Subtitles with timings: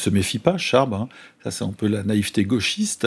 [0.00, 0.94] ne se méfie pas, Charb.
[0.94, 1.08] Hein.
[1.44, 3.06] Ça, c'est un peu la naïveté gauchiste.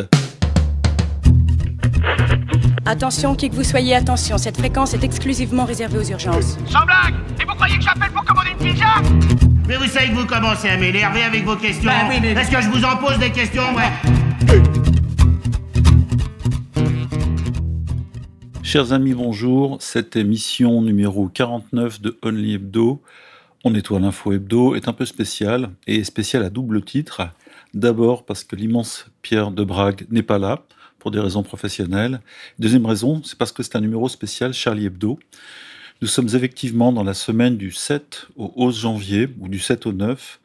[2.85, 6.57] Attention, qui que vous soyez, attention, cette fréquence est exclusivement réservée aux urgences.
[6.67, 8.85] Sans blague Et vous croyez que j'appelle pour commander une pizza?
[9.67, 11.89] Mais vous savez que vous commencez à m'énerver avec vos questions.
[11.89, 14.61] Bah oui, mais- Est-ce que je vous en pose des questions ouais
[18.61, 19.77] Chers amis, bonjour.
[19.81, 23.01] Cette émission numéro 49 de Only Hebdo,
[23.65, 27.21] On nettoie l'info hebdo, est un peu spéciale, et spéciale à double titre.
[27.73, 30.65] D'abord parce que l'immense Pierre de Brague n'est pas là,
[30.99, 32.19] pour des raisons professionnelles.
[32.59, 35.17] Deuxième raison, c'est parce que c'est un numéro spécial Charlie Hebdo.
[36.01, 39.93] Nous sommes effectivement dans la semaine du 7 au 11 janvier, ou du 7 au
[39.93, 40.41] 9,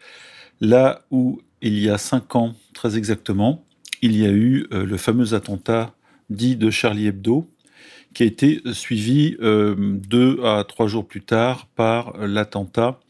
[0.61, 3.64] là où il y a cinq ans, très exactement,
[4.00, 5.92] il y a eu euh, le fameux attentat
[6.30, 7.50] dit de Charlie Hebdo,
[8.14, 13.00] qui a été suivi euh, deux à trois jours plus tard par euh, l'attentat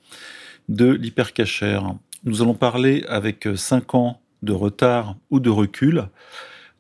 [0.68, 1.94] de l'hypercachère.
[2.24, 6.08] Nous allons parler avec euh, cinq ans de retard ou de recul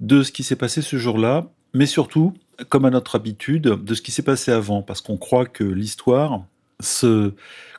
[0.00, 2.34] de ce qui s'est passé ce jour-là, mais surtout,
[2.68, 6.44] comme à notre habitude, de ce qui s'est passé avant, parce qu'on croit que l'histoire
[6.80, 7.34] se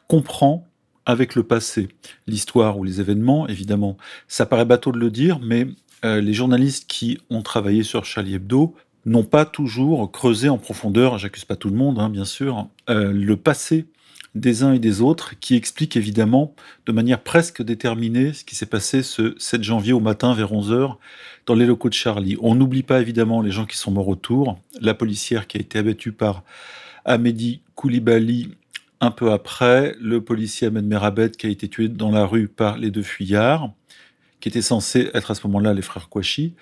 [0.07, 0.67] comprend
[1.05, 1.89] avec le passé.
[2.27, 3.97] L'histoire ou les événements, évidemment.
[4.27, 5.67] Ça paraît bateau de le dire, mais
[6.05, 8.75] euh, les journalistes qui ont travaillé sur Charlie Hebdo
[9.05, 13.11] n'ont pas toujours creusé en profondeur, j'accuse pas tout le monde, hein, bien sûr, euh,
[13.11, 13.85] le passé
[14.35, 16.53] des uns et des autres, qui explique évidemment
[16.85, 20.95] de manière presque déterminée ce qui s'est passé ce 7 janvier au matin vers 11h
[21.45, 22.37] dans les locaux de Charlie.
[22.41, 25.79] On n'oublie pas évidemment les gens qui sont morts autour, la policière qui a été
[25.79, 26.43] abattue par
[27.05, 28.51] Amédi Koulibaly
[29.01, 32.77] un peu après, le policier Ahmed Merabet qui a été tué dans la rue par
[32.77, 33.71] les deux fuyards,
[34.39, 36.53] qui étaient censés être à ce moment-là les frères Kouachi.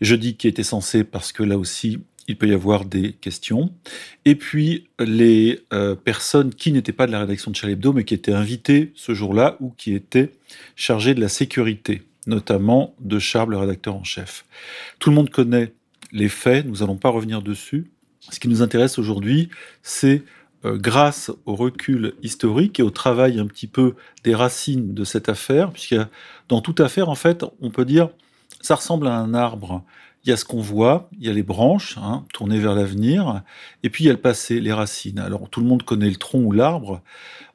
[0.00, 3.72] Je dis qui était censé parce que là aussi, il peut y avoir des questions.
[4.24, 8.04] Et puis, les euh, personnes qui n'étaient pas de la rédaction de Charlie Hebdo, mais
[8.04, 10.32] qui étaient invitées ce jour-là ou qui étaient
[10.76, 14.44] chargées de la sécurité, notamment de Charles, le rédacteur en chef.
[14.98, 15.72] Tout le monde connaît
[16.12, 17.90] les faits, nous n'allons pas revenir dessus.
[18.30, 19.48] Ce qui nous intéresse aujourd'hui,
[19.82, 20.22] c'est
[20.64, 25.28] euh, grâce au recul historique et au travail un petit peu des racines de cette
[25.28, 25.96] affaire, puisque
[26.48, 28.10] dans toute affaire, en fait, on peut dire,
[28.60, 29.82] ça ressemble à un arbre.
[30.24, 33.42] Il y a ce qu'on voit, il y a les branches, hein, tournées vers l'avenir,
[33.82, 35.18] et puis il y a le passé, les racines.
[35.18, 37.02] Alors tout le monde connaît le tronc ou l'arbre.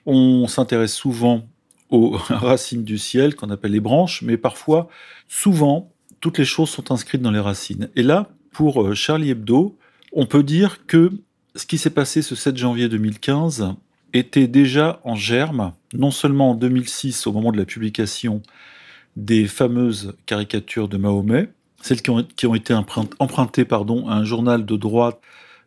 [0.06, 1.46] On s'intéresse souvent
[1.90, 4.90] aux racines du ciel, qu'on appelle les branches, mais parfois,
[5.28, 7.90] souvent, toutes les choses sont inscrites dans les racines.
[7.96, 9.78] Et là, pour euh, Charlie Hebdo,
[10.12, 11.12] on peut dire que
[11.56, 13.74] ce qui s'est passé ce 7 janvier 2015
[14.14, 18.42] était déjà en germe, non seulement en 2006, au moment de la publication
[19.16, 21.50] des fameuses caricatures de Mahomet,
[21.82, 22.74] celles qui ont, été
[23.20, 25.20] empruntées pardon, à un journal de droite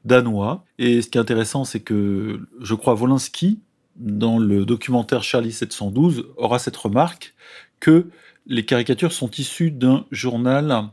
[0.04, 0.65] danois.
[0.78, 3.60] Et ce qui est intéressant, c'est que je crois Wolinski,
[3.97, 7.34] dans le documentaire Charlie 712, aura cette remarque
[7.81, 8.06] que
[8.47, 10.91] les caricatures sont issues d'un journal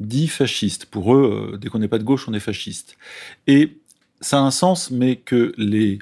[0.00, 0.86] dit fasciste.
[0.86, 2.96] Pour eux, euh, dès qu'on n'est pas de gauche, on est fasciste.
[3.46, 3.78] Et
[4.20, 5.98] ça a un sens, mais que les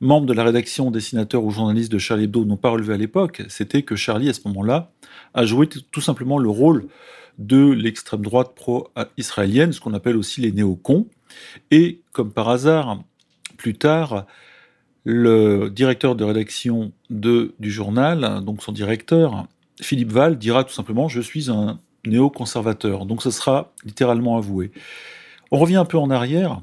[0.00, 3.42] membres de la rédaction, dessinateurs ou journalistes de Charlie Hebdo n'ont pas relevé à l'époque,
[3.48, 4.92] c'était que Charlie, à ce moment-là,
[5.34, 6.86] a joué tout simplement le rôle
[7.38, 11.06] de l'extrême droite pro-israélienne, ce qu'on appelle aussi les néocons.
[11.70, 13.02] Et comme par hasard,
[13.56, 14.26] plus tard,
[15.04, 19.46] le directeur de rédaction du journal, donc son directeur,
[19.80, 23.06] Philippe Val, dira tout simplement Je suis un néoconservateur.
[23.06, 24.72] Donc ce sera littéralement avoué.
[25.50, 26.62] On revient un peu en arrière.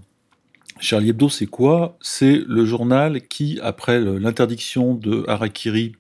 [0.80, 1.98] Charlie Hebdo, c'est quoi?
[2.02, 5.94] C'est le journal qui, après l'interdiction de Harakiri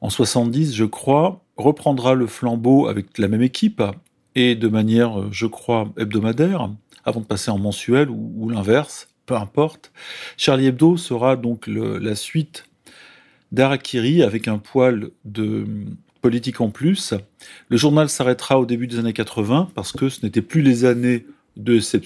[0.00, 3.82] en 70, je crois, reprendra le flambeau avec la même équipe
[4.34, 6.70] et de manière, euh, je crois, hebdomadaire,
[7.04, 9.92] avant de passer en mensuel ou, l'inverse, peu importe.
[10.36, 12.64] Charlie Hebdo sera donc la suite
[13.52, 15.66] d'Harakiri avec un poil de
[16.20, 17.14] politique en plus.
[17.68, 21.26] Le journal s'arrêtera au début des années 80 parce que ce n'était plus les années
[21.56, 22.04] de cette,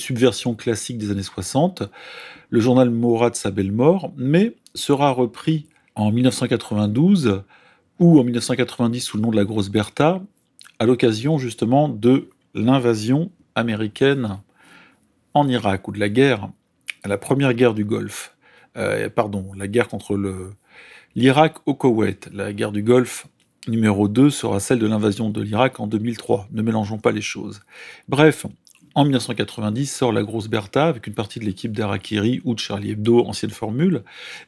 [0.00, 1.82] subversion classique des années 60.
[2.50, 7.42] Le journal mourra de sa belle mort, mais sera repris en 1992
[7.98, 10.22] ou en 1990 sous le nom de la Grosse Bertha,
[10.78, 14.38] à l'occasion justement de l'invasion américaine
[15.34, 16.48] en Irak ou de la guerre,
[17.04, 18.34] la première guerre du Golfe,
[18.76, 20.52] Euh, pardon, la guerre contre le-
[21.16, 22.28] l'Irak au Koweït.
[22.32, 23.26] La guerre du Golfe
[23.66, 26.46] numéro 2 sera celle de l'invasion de l'Irak en 2003.
[26.52, 27.60] Ne mélangeons pas les choses.
[28.08, 28.46] Bref,
[28.94, 32.92] en 1990 sort la grosse Bertha avec une partie de l'équipe d'Arakiri ou de Charlie
[32.92, 34.02] Hebdo, ancienne formule,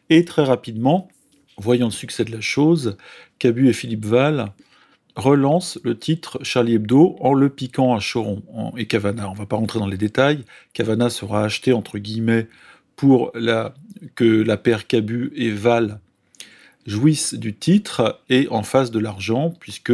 [0.08, 1.08] et très rapidement,
[1.56, 2.96] voyant le succès de la chose,
[3.38, 4.52] Cabu et Philippe Val
[5.16, 8.42] relancent le titre Charlie Hebdo en le piquant à Choron
[8.76, 9.28] et Cavana.
[9.28, 10.44] On ne va pas rentrer dans les détails.
[10.72, 12.48] Cavana sera acheté entre guillemets
[12.96, 13.32] pour
[14.14, 16.00] que la paire Cabu et Val
[16.86, 19.92] jouissent du titre et en face de l'argent, puisque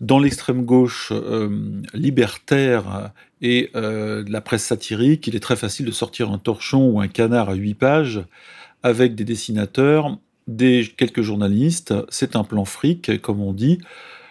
[0.00, 3.12] dans l'extrême gauche euh, libertaire
[3.44, 7.08] et euh, la presse satirique, il est très facile de sortir un torchon ou un
[7.08, 8.24] canard à huit pages
[8.82, 10.16] avec des dessinateurs,
[10.48, 11.92] des quelques journalistes.
[12.08, 13.80] C'est un plan fric, comme on dit.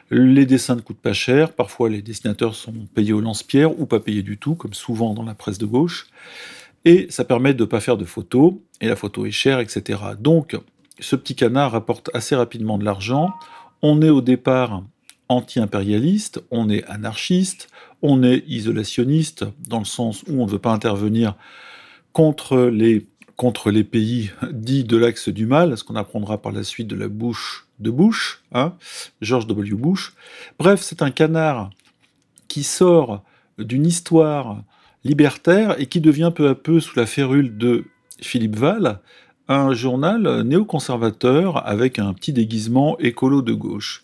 [0.09, 1.53] Les dessins ne coûtent pas cher.
[1.53, 5.23] Parfois, les dessinateurs sont payés au lance-pierre ou pas payés du tout, comme souvent dans
[5.23, 6.07] la presse de gauche.
[6.83, 8.55] Et ça permet de ne pas faire de photos.
[8.81, 9.99] Et la photo est chère, etc.
[10.19, 10.57] Donc,
[10.99, 13.31] ce petit canard rapporte assez rapidement de l'argent.
[13.83, 14.81] On est au départ
[15.29, 17.69] anti-impérialiste, on est anarchiste,
[18.01, 21.35] on est isolationniste, dans le sens où on ne veut pas intervenir
[22.11, 26.63] contre les, contre les pays dits de l'axe du mal, ce qu'on apprendra par la
[26.63, 28.73] suite de la bouche de Bush, hein,
[29.21, 29.75] George W.
[29.75, 30.13] Bush.
[30.59, 31.69] Bref, c'est un canard
[32.47, 33.23] qui sort
[33.57, 34.63] d'une histoire
[35.03, 37.85] libertaire et qui devient peu à peu, sous la férule de
[38.21, 38.99] Philippe Val,
[39.47, 44.03] un journal néoconservateur avec un petit déguisement écolo de gauche.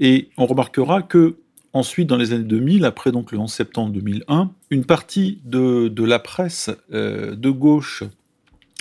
[0.00, 1.36] Et on remarquera que
[1.72, 6.18] ensuite, dans les années 2000, après donc le 11 septembre 2001, une partie de, la
[6.18, 8.04] presse euh, de gauche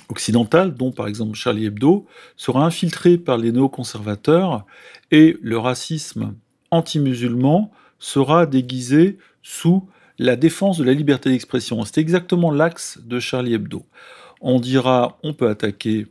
[0.10, 2.06] occidentale, dont par exemple Charlie Hebdo,
[2.38, 4.66] sera infiltrée par les néoconservateurs
[5.12, 6.34] et le racisme
[6.72, 9.88] anti-musulman sera déguisé sous
[10.20, 11.84] la défense de la liberté d'expression.
[11.86, 13.86] C'est exactement l'axe de Charlie Hebdo.
[14.42, 16.08] On dira, on peut attaquer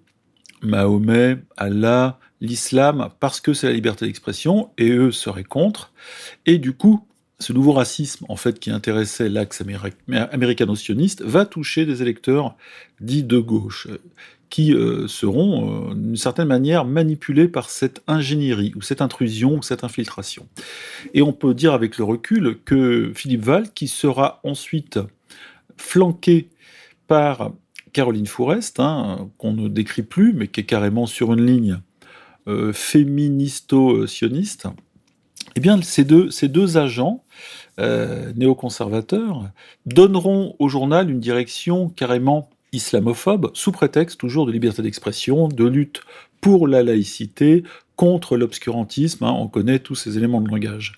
[0.62, 5.92] Mahomet, Allah, l'islam, parce que c'est la liberté d'expression, et eux seraient contre.
[6.44, 7.06] Et du coup,
[7.38, 9.62] ce nouveau racisme, en fait, qui intéressait l'axe
[10.10, 12.56] américano-sioniste, va toucher des électeurs
[13.00, 13.88] dits de gauche,
[14.48, 19.62] qui euh, seront, euh, d'une certaine manière, manipulés par cette ingénierie, ou cette intrusion, ou
[19.62, 20.48] cette infiltration.
[21.14, 24.98] Et on peut dire avec le recul que Philippe Val, qui sera ensuite
[25.76, 26.48] flanqué
[27.06, 27.52] par
[27.96, 31.78] Caroline Fourest, hein, qu'on ne décrit plus, mais qui est carrément sur une ligne
[32.46, 34.66] euh, féministo-sioniste,
[35.54, 37.24] eh bien, ces deux, agents
[37.80, 39.48] euh, néoconservateurs
[39.86, 46.02] donneront au journal une direction carrément islamophobe, sous prétexte toujours de liberté d'expression, de lutte
[46.42, 47.62] pour la laïcité,
[47.94, 50.96] contre l'obscurantisme, hein, on connaît tous ces éléments de langage.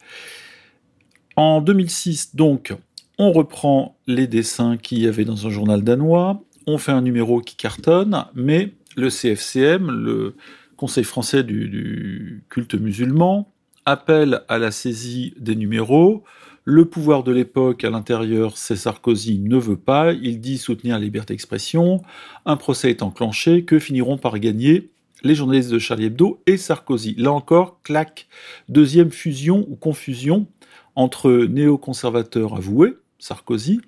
[1.36, 2.74] En 2006, donc,
[3.18, 7.40] on reprend les dessins qu'il y avait dans un journal danois, on fait un numéro
[7.40, 10.34] qui cartonne, mais le CFCM, le
[10.76, 13.50] Conseil français du, culte musulman,
[13.84, 16.24] appelle à la saisie des numéros.
[16.64, 20.12] Le pouvoir de l'époque à l'intérieur, c'est Sarkozy, ne veut pas.
[20.12, 22.02] Il dit soutenir la liberté d'expression.
[22.44, 23.64] Un procès est enclenché.
[23.64, 24.90] Que finiront par gagner
[25.22, 27.14] les journalistes de Charlie Hebdo et Sarkozy?
[27.16, 28.28] Là encore, clac.
[28.68, 30.46] Deuxième fusion ou confusion
[30.94, 33.80] entre néoconservateurs avoués, Sarkozy,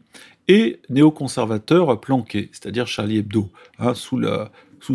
[0.50, 4.18] et néoconservateurs planqués, c'est-à-dire Charlie Hebdo, hein, sous,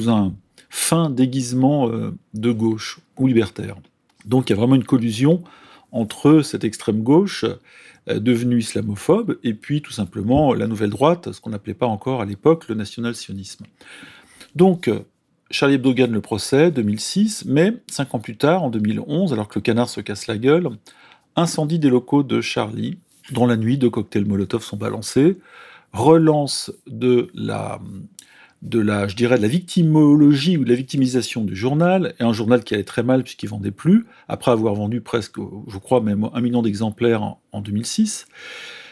[0.09, 0.35] un
[0.69, 3.77] fin déguisement euh, de gauche ou libertaire.
[4.25, 5.41] Donc il y a vraiment une collusion
[5.93, 7.45] entre cette extrême gauche
[8.09, 12.21] euh, devenue islamophobe et puis tout simplement la nouvelle droite, ce qu'on n'appelait pas encore
[12.21, 13.63] à l'époque le national-sionisme.
[14.55, 14.89] Donc
[15.51, 19.57] Charlie Hebdo gagne le procès, 2006, mais cinq ans plus tard, en 2011, alors que
[19.57, 20.67] le canard se casse la gueule,
[21.37, 22.97] incendie des locaux de Charlie,
[23.31, 25.37] dans la nuit, deux cocktails Molotov sont balancés,
[25.93, 27.79] relance de la,
[28.61, 32.33] de la, je dirais, de la victimologie ou de la victimisation du journal, et un
[32.33, 35.37] journal qui allait très mal puisqu'il vendait plus, après avoir vendu presque,
[35.67, 37.21] je crois, même un million d'exemplaires
[37.51, 38.27] en, 2006.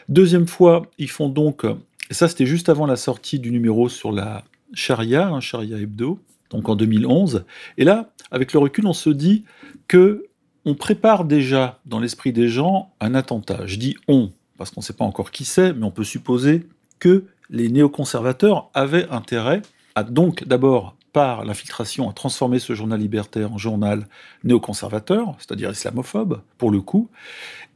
[0.09, 1.65] Deuxième fois, ils font donc,
[2.09, 4.43] et ça c'était juste avant la sortie du numéro sur la
[4.73, 6.19] charia, un charia hebdo,
[6.49, 7.45] donc en 2011.
[7.77, 9.43] Et là, avec le recul, on se dit
[9.87, 10.25] que
[10.65, 13.65] on prépare déjà dans l'esprit des gens un attentat.
[13.65, 16.67] Je dis on, parce qu'on ne sait pas encore qui c'est, mais on peut supposer
[16.99, 19.61] que les néoconservateurs avaient intérêt
[19.95, 24.07] à donc d'abord par l'infiltration à transformer ce journal libertaire en journal
[24.43, 27.09] néoconservateur, c'est-à-dire islamophobe pour le coup,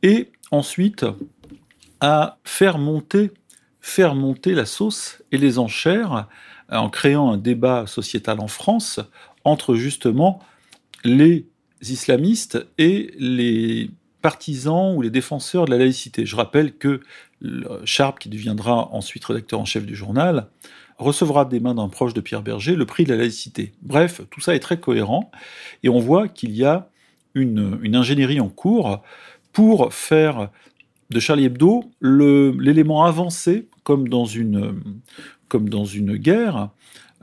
[0.02, 1.06] et ensuite
[2.00, 3.32] à faire monter,
[3.80, 6.28] faire monter la sauce et les enchères
[6.72, 9.00] en créant un débat sociétal en France
[9.44, 10.40] entre justement
[11.04, 11.48] les
[11.82, 13.90] islamistes et les
[14.22, 16.26] partisans ou les défenseurs de la laïcité.
[16.26, 17.02] Je rappelle que
[17.86, 20.48] Sharp, qui deviendra ensuite rédacteur en chef du journal,
[20.98, 23.74] recevra des mains d'un proche de Pierre Berger le prix de la laïcité.
[23.82, 25.32] Bref, tout ça est très cohérent,
[25.84, 26.90] et on voit qu'il y a
[27.36, 29.04] une, ingénierie en cours
[29.54, 30.50] pour faire
[31.10, 34.74] de Charlie Hebdo l'élément avancé, comme dans une,
[36.18, 36.70] guerre,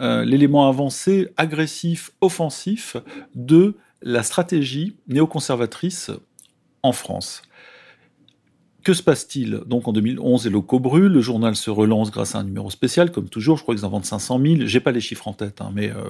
[0.00, 2.96] euh, l'élément avancé, agressif, offensif
[3.34, 6.12] de la stratégie néoconservatrice
[6.82, 7.42] en France.
[8.84, 12.40] que se passe-t-il Donc en 2011, les locaux brûlent, le journal se relance grâce à
[12.40, 15.00] un numéro spécial, comme toujours, je crois qu'ils en vendent 500 000, j'ai pas les
[15.00, 16.02] chiffres en tête, hein, mais euh,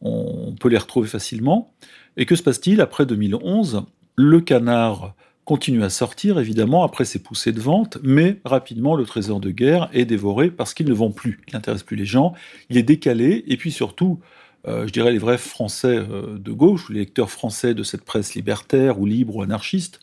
[0.00, 1.74] on peut les retrouver facilement.
[2.16, 3.82] Et que se passe-t-il après 2011
[4.14, 9.40] Le canard continue à sortir, évidemment, après ses poussées de vente, mais rapidement, le trésor
[9.40, 12.32] de guerre est dévoré parce qu'il ne vend plus, il n'intéresse plus les gens,
[12.70, 14.20] il est décalé, et puis surtout,
[14.66, 18.34] euh, je dirais les vrais Français euh, de gauche, les lecteurs français de cette presse
[18.34, 20.00] libertaire ou libre ou anarchiste,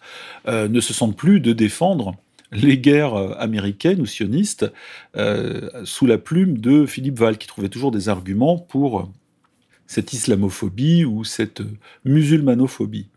[0.48, 2.16] euh, ne se sentent plus de défendre
[2.52, 4.72] les guerres américaines ou sionistes
[5.84, 9.12] sous la plume de Philippe Val, qui trouvait toujours des arguments pour
[9.88, 11.64] cette islamophobie ou cette
[12.06, 13.10] musulmanophobie.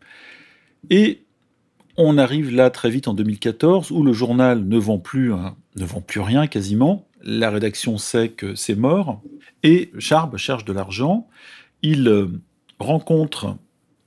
[0.90, 1.20] Et
[1.96, 4.98] on arrive là très vite en 2014 où le journal ne ne vend
[6.00, 7.07] plus rien quasiment.
[7.22, 9.22] La rédaction sait que c'est mort
[9.62, 11.28] et Charb cherche de l'argent.
[11.82, 12.28] Il euh,
[12.78, 13.56] rencontre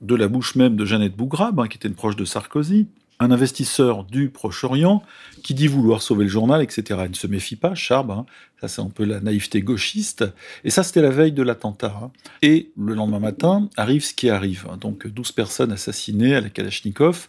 [0.00, 2.88] de la bouche même de Jeannette Bougrab, hein, qui était une proche de Sarkozy,
[3.20, 5.02] un investisseur du Proche-Orient
[5.42, 7.00] qui dit vouloir sauver le journal, etc.
[7.04, 8.26] Il ne se méfie pas, Charb, hein.
[8.60, 10.24] ça c'est un peu la naïveté gauchiste,
[10.64, 12.10] et ça c'était la veille de l'attentat.
[12.42, 17.28] Et le lendemain matin arrive ce qui arrive, donc 12 personnes assassinées à la Kalachnikov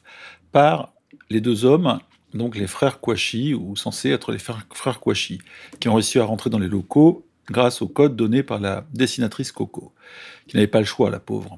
[0.52, 0.94] par
[1.30, 2.00] les deux hommes,
[2.34, 5.40] donc les frères Kouachi, ou censés être les frères Kouachi,
[5.80, 9.52] qui ont réussi à rentrer dans les locaux grâce au code donné par la dessinatrice
[9.52, 9.94] Coco,
[10.48, 11.58] qui n'avait pas le choix, la pauvre.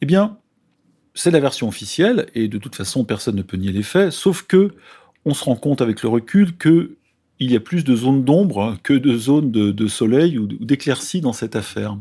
[0.00, 0.38] Eh bien,
[1.14, 4.42] c'est la version officielle, et de toute façon, personne ne peut nier les faits, sauf
[4.42, 4.72] que
[5.24, 6.96] on se rend compte avec le recul que
[7.38, 11.34] il y a plus de zones d'ombre que de zones de, soleil ou d'éclaircie dans
[11.34, 11.98] cette affaire.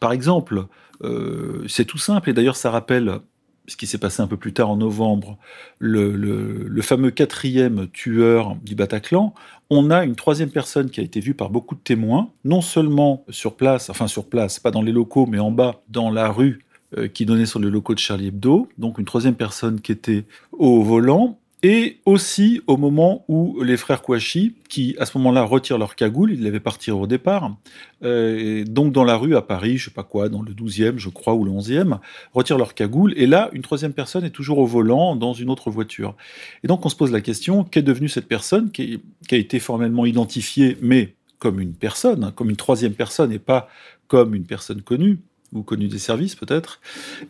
[0.00, 0.64] Par exemple,
[1.02, 3.20] euh, c'est tout simple, et d'ailleurs ça rappelle
[3.68, 5.38] ce qui s'est passé un peu plus tard en novembre,
[5.78, 9.34] le, fameux quatrième tueur du Bataclan,
[9.70, 13.24] on a une troisième personne qui a été vue par beaucoup de témoins, non seulement
[13.28, 16.64] sur place, enfin sur place, pas dans les locaux, mais en bas, dans la rue
[16.96, 20.24] euh, qui donnait sur les locaux de Charlie Hebdo, donc une troisième personne qui était
[20.52, 25.78] au volant, et aussi au moment où les frères Kouachi, qui à ce moment-là retirent
[25.78, 27.56] leur cagoule, ils l'avaient parti au départ,
[28.04, 31.08] euh, donc dans la rue à Paris, je sais pas quoi, dans le 12e, je
[31.08, 31.98] crois, ou le 11e,
[32.32, 35.70] retirent leur cagoule, et là, une troisième personne est toujours au volant dans une autre
[35.70, 36.14] voiture.
[36.62, 39.58] Et donc on se pose la question, qu'est devenue cette personne qui, qui a été
[39.58, 43.68] formellement identifiée, mais comme une personne, hein, comme une troisième personne, et pas
[44.06, 45.18] comme une personne connue?
[45.52, 46.80] Ou connue des services peut-être,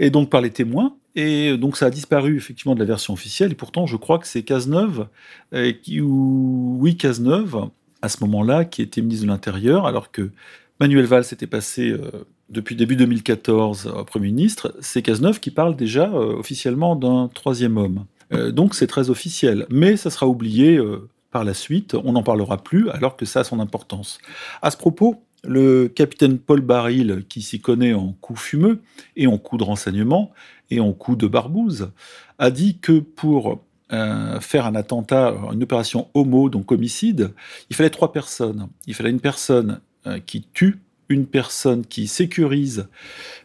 [0.01, 3.53] et donc par les témoins, et donc ça a disparu effectivement de la version officielle,
[3.53, 5.09] et pourtant je crois que c'est Cazeneuve,
[5.55, 7.69] euh, qui, ou oui Cazeneuve,
[8.03, 10.31] à ce moment-là, qui était ministre de l'Intérieur, alors que
[10.81, 12.11] Manuel Valls s'était passé euh,
[12.49, 17.77] depuis début 2014 au Premier ministre, c'est Cazeneuve qui parle déjà euh, officiellement d'un troisième
[17.77, 18.05] homme.
[18.51, 20.79] donc c'est très officiel, mais ça sera oublié
[21.31, 24.19] par la suite, on n'en parlera plus alors que ça a son importance.
[24.63, 28.81] À ce propos, le capitaine Paul Baril, qui s'y connaît en coups fumeux
[29.17, 30.33] et en coups de renseignement
[30.71, 31.91] et en coups de barbouze,
[32.39, 37.33] a dit que pour euh, faire un attentat, une opération homo, donc homicide,
[37.71, 38.69] il fallait trois personnes.
[38.87, 42.89] Il fallait une personne euh, qui tue, une personne qui sécurise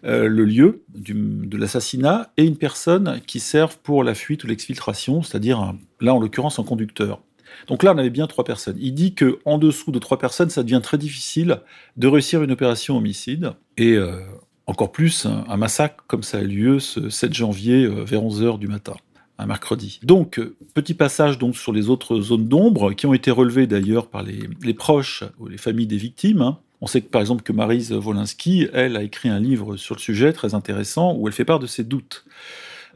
[0.04, 5.24] euh, le lieu de l'assassinat et une personne qui serve pour la fuite ou l'exfiltration,
[5.24, 7.22] c'est-à-dire là en l'occurrence un conducteur.
[7.68, 8.78] Donc là, on avait bien trois personnes.
[8.80, 11.60] Il dit que en dessous de trois personnes, ça devient très difficile
[11.98, 13.54] de réussir une opération homicide.
[13.78, 14.20] Et euh,
[14.68, 18.60] encore plus, un, massacre comme ça a eu lieu ce 7 janvier euh, vers 11h
[18.60, 18.96] du matin
[19.40, 20.00] un mercredi.
[20.04, 24.08] Donc, euh, petit passage donc sur les autres zones d'ombre qui ont été relevées d'ailleurs
[24.08, 26.42] par les, proches ou les familles des victimes.
[26.42, 26.60] Hein.
[26.82, 30.00] On sait que par exemple que Marise Wolinski, elle, a écrit un livre sur le
[30.00, 32.26] sujet très intéressant où elle fait part de ses doutes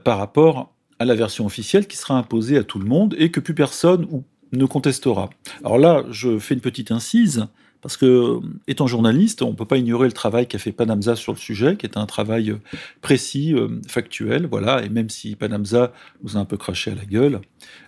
[0.04, 3.40] par rapport à la version officielle qui sera imposée à tout le monde et que
[3.40, 5.30] plus personne ou ne contestera.
[5.63, 7.48] Alors là, je fais une petite incise,
[7.82, 11.34] parce que, étant journaliste, on ne peut pas ignorer le travail qu'a fait Panamza sur
[11.34, 12.60] le sujet, qui est un travail euh,
[13.01, 17.06] précis, euh, factuel, voilà, et même si Panamza nous a un peu craché à la
[17.06, 17.39] gueule,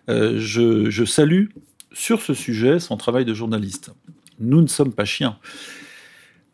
[0.09, 1.47] euh, je salue
[1.91, 3.91] sur ce sujet son travail de journaliste.
[4.39, 5.37] Nous ne sommes pas chiens.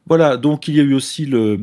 [0.08, 1.60] Voilà, donc il y a eu aussi le,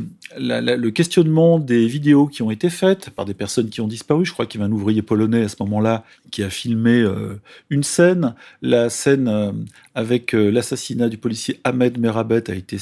[0.91, 4.25] questionnement des vidéos qui ont été faites par des personnes qui ont disparu.
[4.25, 7.41] Je crois qu'il y avait un ouvrier polonais à ce moment-là qui a filmé euh,
[7.71, 8.35] une scène.
[8.61, 9.53] La scène euh,
[9.95, 12.79] avec euh, l'assassinat du policier Ahmed Merabet a été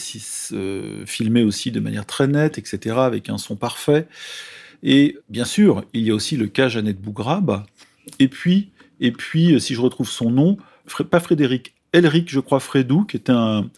[1.05, 4.07] filmée aussi de manière très nette, etc., avec un son parfait.
[4.83, 7.64] Et bien sûr, il y a aussi le cas Jeannette Bougrab.
[8.19, 10.57] Et puis, si je retrouve son nom,
[11.11, 13.69] pas Frédéric, Elric, je crois, Frédou, qui était un,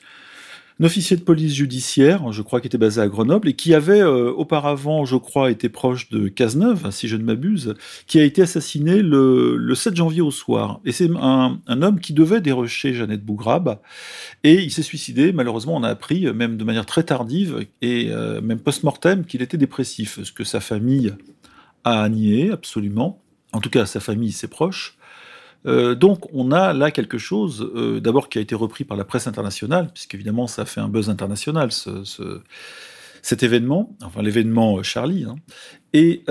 [0.80, 4.00] un officier de police judiciaire, je crois, qui était basé à Grenoble et qui avait
[4.00, 7.74] euh, auparavant, je crois, été proche de Cazeneuve, si je ne m'abuse,
[8.06, 10.80] qui a été assassiné le, 7 janvier au soir.
[10.84, 13.80] Et c'est un, homme qui devait dérocher Jeannette Bougrab
[14.44, 15.32] et il s'est suicidé.
[15.32, 19.58] Malheureusement, on a appris, même de manière très tardive et euh, même post-mortem, qu'il était
[19.58, 21.12] dépressif, ce que sa famille
[21.84, 23.20] a nié absolument,
[23.52, 24.96] en tout cas sa famille, ses proches.
[25.66, 29.04] Euh, donc on a là quelque chose, euh, d'abord qui a été repris par la
[29.04, 31.70] presse internationale, puisqu'évidemment ça fait un buzz international,
[33.22, 35.36] cet événement, enfin l'événement Charlie, hein.
[35.92, 36.24] et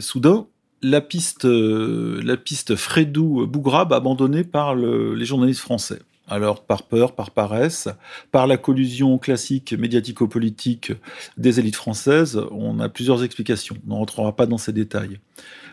[0.00, 0.46] soudain,
[0.82, 6.00] la piste, la piste Fredou-Bougrab abandonnée par les journalistes français.
[6.30, 7.88] Alors par peur, par paresse,
[8.30, 10.92] par la collusion classique médiatico-politique
[11.38, 13.76] des élites françaises, on a plusieurs explications.
[13.88, 15.20] On ne rentrera pas dans ces détails.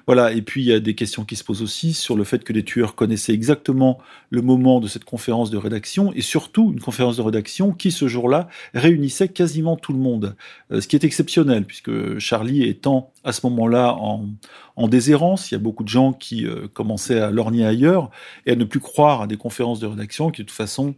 [0.08, 2.44] Voilà, et puis il y a des questions qui se posent aussi sur le fait
[2.44, 3.98] que les tueurs connaissaient exactement
[4.30, 8.08] le moment de cette conférence de rédaction, et surtout une conférence de rédaction qui, ce
[8.08, 10.36] jour-là, réunissait quasiment tout le monde.
[10.72, 14.28] Euh, ce qui est exceptionnel, puisque Charlie étant à ce moment-là en,
[14.76, 18.12] en, déshérence, il y a beaucoup de gens qui euh, commençaient à lorgner ailleurs
[18.46, 20.94] et à ne plus croire à des conférences de rédaction qui, de toute façon,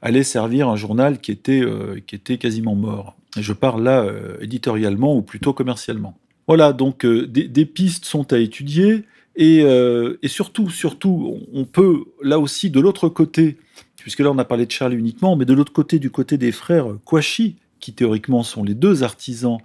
[0.00, 3.16] allaient servir un journal qui était, euh, qui était quasiment mort.
[3.36, 4.06] Et je parle là
[4.40, 6.16] éditorialement ou plutôt commercialement.
[6.50, 9.04] Voilà, donc euh, des, pistes sont à étudier
[9.38, 13.56] euh, et, surtout, surtout, on peut là aussi de l'autre côté,
[13.98, 16.50] puisque là on a parlé de Charlie uniquement, mais de l'autre côté, du côté des
[16.50, 19.58] frères Kouachi, qui théoriquement sont les deux artisans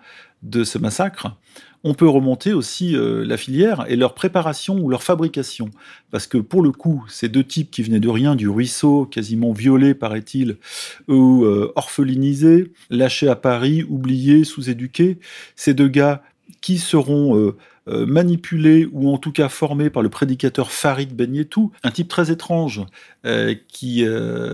[0.43, 1.35] de ce massacre,
[1.83, 5.71] on peut remonter aussi euh, la filière et leur préparation ou leur fabrication.
[6.11, 9.53] Parce que pour le coup, ces deux types qui venaient de rien, du ruisseau, quasiment
[9.53, 10.57] violés, paraît-il,
[11.07, 15.17] ou orphelinisés, lâchés à Paris, oubliés, sous-éduqués,
[15.55, 16.21] ces deux gars
[16.61, 17.55] qui seront euh,
[17.87, 22.31] euh, manipulés ou en tout cas formés par le prédicateur Farid Benyetou, un type très
[22.31, 22.83] étrange
[23.25, 24.05] euh, qui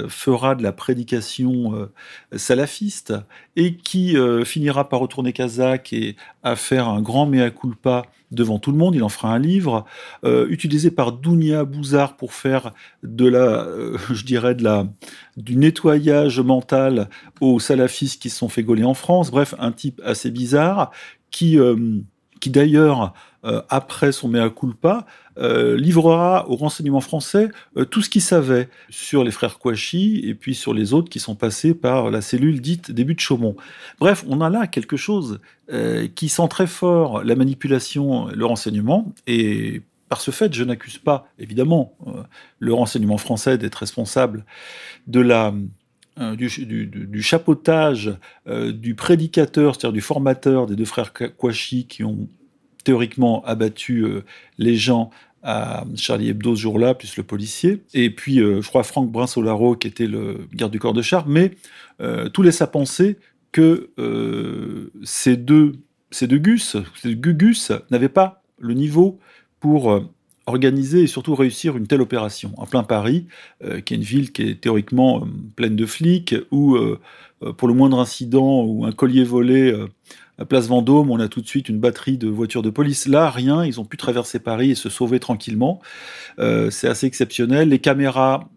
[0.10, 1.89] fera de la prédication
[2.36, 3.13] salafiste
[3.55, 8.71] et qui finira par retourner kazakh et à faire un grand mea culpa devant tout
[8.71, 8.95] le monde.
[8.95, 9.86] Il en fera un livre
[10.24, 13.67] utilisé par Dounia Bouzard pour faire de la,
[14.12, 14.88] je dirais de la,
[15.38, 19.31] du nettoyage mental aux salafistes qui se sont fait gauler en France.
[19.31, 20.91] Bref, un type assez bizarre
[21.31, 22.00] qui, euh,
[22.39, 25.07] qui d'ailleurs, euh, après son mea culpa,
[25.38, 27.50] euh, livrera au renseignement français
[27.89, 31.35] tout ce qu'il savait sur les frères Kouachi et puis sur les autres qui sont
[31.35, 33.55] passés par la cellule dite début de Chaumont.
[34.00, 35.39] Bref, on a là quelque chose
[36.15, 41.29] qui sent très fort la manipulation, le renseignement, et par ce fait, je n'accuse pas,
[41.39, 41.95] évidemment,
[42.59, 44.44] le renseignement français d'être responsable
[45.07, 45.53] de la
[46.22, 48.14] euh, du, chapeautage
[48.48, 52.27] euh, du prédicateur, c'est-à-dire du formateur des deux frères Kouachi qui ont
[52.84, 54.24] théoriquement abattu euh,
[54.60, 55.10] les gens
[55.42, 59.88] à Charlie Hebdo ce jour-là, plus le policier, et puis je crois Franck Brinsolaro qui
[59.88, 61.53] était le garde du corps de char, mais
[62.31, 63.18] tout laisse à penser
[63.51, 63.90] que
[65.01, 65.72] ces deux
[66.12, 69.18] ces deux gus, ces deux gugus n'avaient pas le niveau
[69.60, 70.00] pour
[70.46, 73.25] organiser et surtout réussir une telle opération en plein Paris,
[73.64, 75.25] euh, qui est une ville qui est théoriquement euh,
[75.56, 77.00] pleine de flics, où euh,
[77.58, 79.75] pour le moindre incident ou un collier volé
[80.38, 83.08] à Place Vendôme, on a tout de suite une batterie de voitures de police.
[83.08, 85.82] Là, rien, ils ont pu traverser Paris et se sauver tranquillement.
[86.38, 87.70] c'est assez exceptionnel.
[87.70, 88.48] Les caméras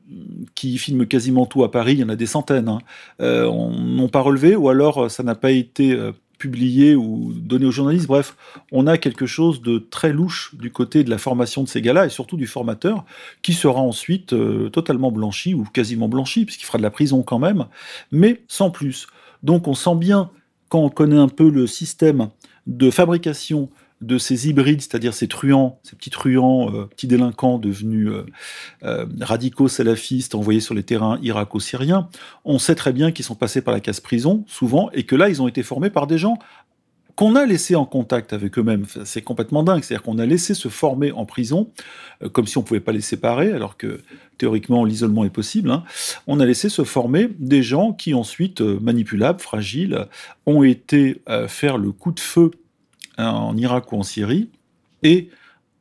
[0.54, 2.80] qui filment quasiment tout à Paris, il y en a des centaines, hein,
[3.20, 5.98] n'ont pas relevé, ou alors ça n'a pas été
[6.46, 8.06] ou donné aux journalistes.
[8.06, 8.36] Bref,
[8.72, 12.06] on a quelque chose de très louche du côté de la formation de ces gars-là
[12.06, 13.04] et surtout du formateur
[13.42, 17.38] qui sera ensuite euh, totalement blanchi ou quasiment blanchi puisqu'il fera de la prison quand
[17.38, 17.66] même,
[18.12, 19.06] mais sans plus.
[19.42, 20.30] Donc on sent bien
[20.68, 22.28] quand on connaît un peu le système
[22.66, 23.70] de fabrication
[24.06, 28.26] de ces hybrides, c'est-à-dire ces truands, ces petits truands, euh, petits délinquants devenus euh,
[28.84, 32.08] euh, radicaux salafistes envoyés sur les terrains irako-syriens,
[32.44, 35.28] on sait très bien qu'ils sont passés par la case prison, souvent, et que là,
[35.28, 36.38] ils ont été formés par des gens
[37.16, 38.86] qu'on a laissés en contact avec eux-mêmes.
[39.04, 39.84] C'est complètement dingue.
[39.84, 41.70] C'est-à-dire qu'on a laissé se former en prison,
[42.32, 44.00] comme si on ne pouvait pas les séparer, alors que
[44.36, 45.70] théoriquement l'isolement est possible.
[45.70, 45.84] Hein.
[46.26, 50.08] On a laissé se former des gens qui ensuite, manipulables, fragiles,
[50.46, 52.50] ont été faire le coup de feu
[53.18, 54.50] en Irak ou en Syrie,
[55.02, 55.30] et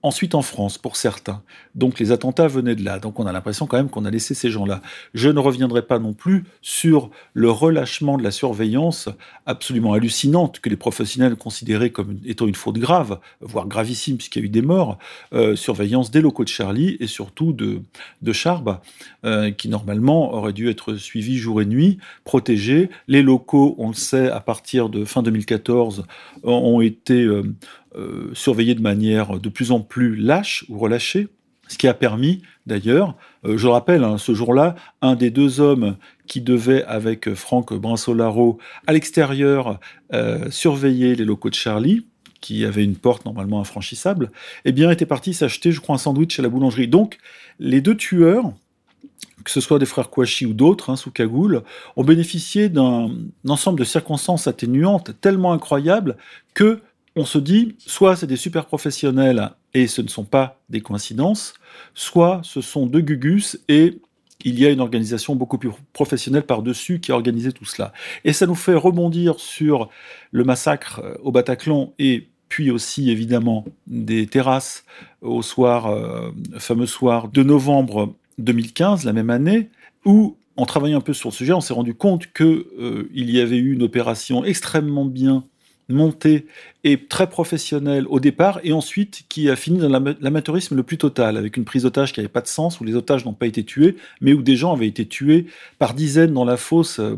[0.03, 1.41] ensuite en France pour certains.
[1.75, 2.99] Donc les attentats venaient de là.
[2.99, 4.81] Donc on a l'impression quand même qu'on a laissé ces gens-là.
[5.13, 9.09] Je ne reviendrai pas non plus sur le relâchement de la surveillance
[9.45, 14.41] absolument hallucinante que les professionnels considéraient comme étant une faute grave, voire gravissime puisqu'il y
[14.43, 14.99] a eu des morts,
[15.33, 17.81] euh, surveillance des locaux de Charlie et surtout de,
[18.21, 18.79] de Charb,
[19.23, 22.89] euh, qui normalement aurait dû être suivi jour et nuit, protégés.
[23.07, 26.05] Les locaux, on le sait, à partir de fin 2014,
[26.43, 27.43] ont été euh,
[27.95, 31.27] euh, surveillés de manière de plus en plus lâche ou relâchée,
[31.67, 35.95] ce qui a permis d'ailleurs, euh, je rappelle, hein, ce jour-là, un des deux hommes
[36.27, 39.79] qui devait, avec Franck Brinsolaro, à l'extérieur,
[40.13, 42.05] euh, surveiller les locaux de Charlie,
[42.41, 44.29] qui avait une porte normalement infranchissable,
[44.65, 46.87] eh bien, était parti s'acheter, je crois, un sandwich à la boulangerie.
[46.87, 47.17] Donc,
[47.59, 48.51] les deux tueurs,
[49.45, 51.63] que ce soit des frères Kouachi ou d'autres, hein, sous cagoule,
[51.95, 53.09] ont bénéficié d'un
[53.47, 56.17] ensemble de circonstances atténuantes tellement incroyables
[56.53, 56.81] que
[57.15, 61.53] on se dit, soit c'est des super professionnels et ce ne sont pas des coïncidences,
[61.93, 63.99] soit ce sont deux gugus et
[64.45, 67.93] il y a une organisation beaucoup plus professionnelle par-dessus qui a organisé tout cela.
[68.25, 69.89] Et ça nous fait rebondir sur
[70.31, 74.85] le massacre euh, au Bataclan et puis aussi évidemment des terrasses
[75.21, 79.69] au soir, euh, fameux soir de novembre 2015, la même année,
[80.05, 83.39] où en travaillant un peu sur le sujet, on s'est rendu compte qu'il euh, y
[83.39, 85.45] avait eu une opération extrêmement bien
[85.93, 86.45] montée
[86.83, 91.37] et très professionnelle au départ, et ensuite qui a fini dans l'amateurisme le plus total,
[91.37, 93.63] avec une prise d'otage qui n'avait pas de sens, où les otages n'ont pas été
[93.63, 95.45] tués, mais où des gens avaient été tués
[95.79, 97.17] par dizaines dans la fosse euh,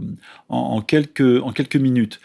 [0.50, 2.20] en, quelques, minutes.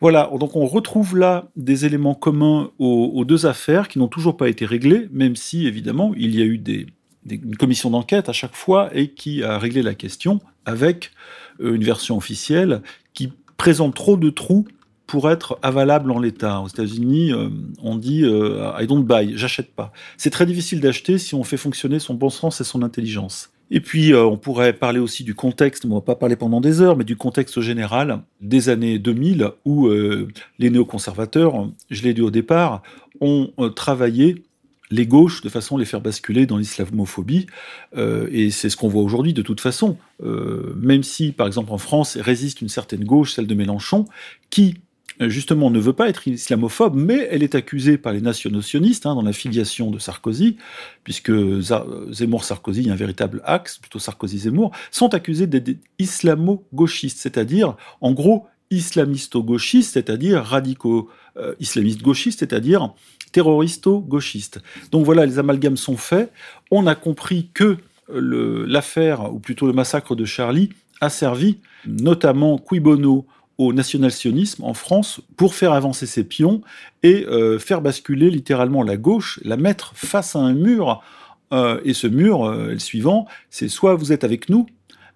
[0.00, 4.50] Voilà, donc on retrouve là des éléments communs aux, deux affaires qui n'ont toujours pas
[4.50, 6.86] été réglées, même si évidemment il y a eu des,
[7.30, 11.12] une commission d'enquête à chaque fois et qui a réglé la question avec
[11.60, 12.82] euh, une version officielle
[13.14, 14.66] qui présente trop de trous
[15.06, 16.60] pour être avalable en l'état.
[16.60, 17.48] Aux États-Unis, euh,
[17.82, 19.92] on dit euh, I don't buy, j'achète pas.
[20.16, 23.50] C'est très difficile d'acheter si on fait fonctionner son bon sens et son intelligence.
[23.70, 26.80] Et puis, euh, on pourrait parler aussi du contexte, on va pas parler pendant des
[26.80, 32.30] heures, mais du contexte général des années 2000 où les néoconservateurs, je l'ai dit au
[32.30, 32.82] départ,
[33.20, 34.44] ont travaillé
[34.92, 37.46] les gauches de façon à les faire basculer dans l'islamophobie.
[37.96, 39.96] et c'est ce qu'on voit aujourd'hui de toute façon.
[40.22, 44.04] même si, par exemple, en France, résiste une certaine gauche, celle de Mélenchon,
[44.48, 44.76] qui
[45.20, 49.22] justement ne veut pas être islamophobe, mais elle est accusée par les nationaux-sionistes hein, dans
[49.22, 50.56] la filiation de Sarkozy,
[51.04, 51.32] puisque
[52.10, 58.12] Zemmour-Sarkozy, il y a un véritable axe, plutôt Sarkozy-Zemmour, sont accusés d'être islamo-gauchistes, c'est-à-dire, en
[58.12, 62.92] gros, islamisto-gauchistes, c'est-à-dire radicaux euh, islamistes gauchistes, c'est-à-dire
[63.32, 64.60] terroristo-gauchistes.
[64.90, 66.32] Donc voilà, les amalgames sont faits.
[66.70, 67.76] On a compris que
[68.08, 73.26] l'affaire, ou plutôt le massacre de Charlie, a servi notamment Cui Bono
[73.58, 76.60] au national-sionisme en France pour faire avancer ses pions
[77.02, 81.02] et euh, faire basculer littéralement la gauche, la mettre face à un mur.
[81.52, 84.66] Euh, et ce mur, euh, le suivant, c'est soit vous êtes avec nous,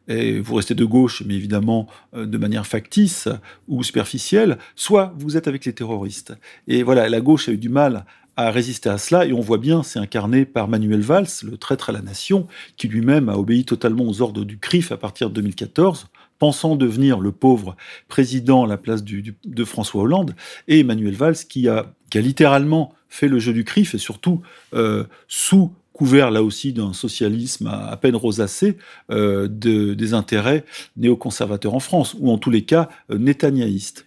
[0.08, 3.28] et vous restez de gauche, mais évidemment de manière factice
[3.68, 6.34] ou superficielle, soit vous êtes avec les terroristes.
[6.66, 8.04] Et voilà, la gauche a eu du mal
[8.36, 11.90] à résister à cela, et on voit bien, c'est incarné par Manuel Valls, le traître
[11.90, 15.34] à la nation, qui lui-même a obéi totalement aux ordres du CRIF à partir de
[15.34, 16.08] 2014,
[16.40, 17.76] pensant devenir le pauvre
[18.08, 20.34] président à la place de François Hollande,
[20.66, 24.40] et Emmanuel Valls qui a, littéralement fait le jeu du CRIF, et surtout
[24.74, 28.78] euh, sous couvert là aussi d'un socialisme à, peine rosacé
[29.10, 30.64] euh, des intérêts
[30.96, 33.18] néoconservateurs en France, ou en tous les cas euh,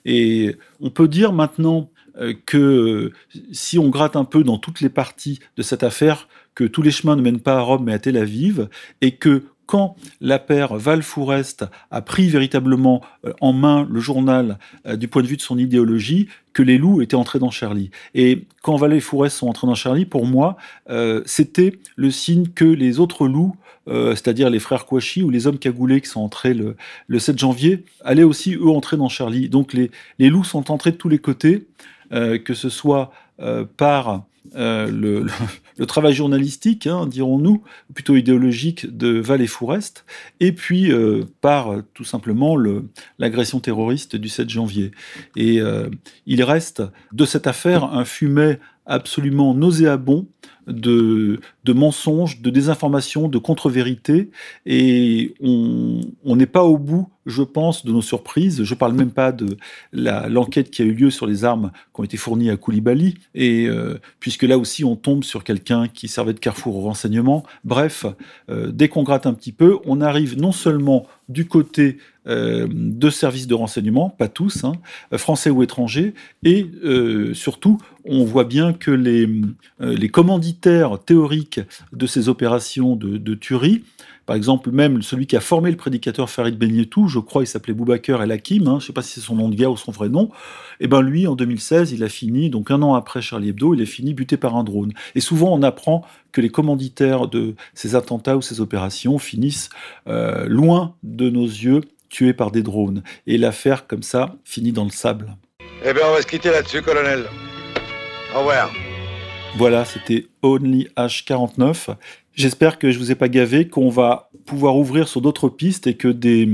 [0.04, 3.12] Et on peut dire maintenant euh, que
[3.52, 6.90] si on gratte un peu dans toutes les parties de cette affaire, que tous les
[6.90, 8.70] chemins ne mènent pas à Rome mais à Tel Aviv,
[9.02, 14.96] et que quand la paire Val-Fourest a pris véritablement euh, en main le journal euh,
[14.96, 17.90] du point de vue de son idéologie, que les loups étaient entrés dans Charlie.
[18.14, 20.58] Et quand Val et Fourest sont entrés dans Charlie, pour moi,
[20.90, 25.58] euh, c'était le signe que les autres loups, c'est-à-dire les frères Kouachi ou les hommes
[25.58, 29.50] cagoulés qui sont entrés le, 7 janvier, allaient aussi, eux, entrer dans Charlie.
[29.50, 31.68] Donc les, les loups sont entrés de tous les côtés,
[32.10, 33.12] que ce soit
[33.76, 34.24] par
[34.56, 35.26] le,
[35.88, 39.42] travail journalistique, hein, dirons-nous, plutôt idéologique de Val
[40.40, 42.56] et puis euh, par tout simplement
[43.20, 44.92] l'agression terroriste du 7 janvier.
[45.36, 45.90] Et euh,
[46.26, 50.28] il reste de cette affaire un fumet absolument nauséabond
[50.68, 54.30] de, de mensonges, de désinformations, de contre-vérités,
[54.66, 58.64] et on n'est pas au bout, je pense, de nos surprises.
[58.64, 59.58] Je parle même pas de
[59.92, 63.68] l'enquête qui a eu lieu sur les armes qui ont été fournies à Koulibaly, et
[63.68, 67.44] euh, puisque là aussi on tombe sur quelqu'un qui servait de carrefour au renseignement.
[67.64, 68.06] Bref,
[68.50, 73.10] euh, dès qu'on gratte un petit peu, on arrive non seulement du côté euh, de
[73.10, 74.74] services de renseignement, pas tous, hein,
[75.18, 79.28] français ou étrangers, et euh, surtout, on voit bien que les,
[79.82, 81.60] euh, les commanditaires théoriques
[81.92, 83.84] de ces opérations de, de tuerie
[84.26, 87.74] par exemple, même celui qui a formé le prédicateur Farid Benyetou, je crois il s'appelait
[87.74, 89.78] Boubaker El Hakim, hein, je ne sais pas si c'est son nom de guerre ou
[89.78, 90.30] son vrai nom,
[90.80, 93.74] et eh ben lui, en 2016, il a fini, donc un an après Charlie Hebdo,
[93.74, 94.94] il est fini buté par un drone.
[95.16, 99.70] Et souvent, on apprend que les commanditaires de ces attentats ou ces opérations finissent
[100.06, 101.82] loin de nos yeux,
[102.14, 103.04] tués par des drones.
[103.26, 105.36] Et l'affaire, comme ça, finit dans le sable.
[105.84, 107.26] Eh bien, on va se quitter là-dessus, colonel.
[108.36, 108.72] Au revoir.
[109.58, 111.96] Voilà, c'était Only H49.
[112.36, 115.96] J'espère que je vous ai pas gavé, qu'on va pouvoir ouvrir sur d'autres pistes et
[115.96, 116.48] que des,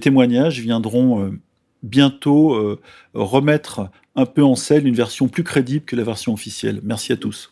[0.00, 1.30] témoignages viendront euh,
[1.82, 2.80] bientôt euh,
[3.14, 6.80] remettre un peu en selle une version plus crédible que la version officielle.
[6.82, 7.50] Merci à tous.